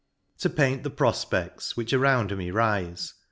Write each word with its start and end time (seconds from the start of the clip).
To 0.39 0.49
paint 0.49 0.81
the 0.81 0.89
profpc^ls 0.89 1.77
which 1.77 1.93
around 1.93 2.35
me 2.35 2.49
rife. 2.49 3.13